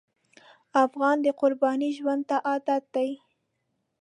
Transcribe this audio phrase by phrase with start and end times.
[0.85, 3.09] افغان د قربانۍ ژوند ته عادت دی.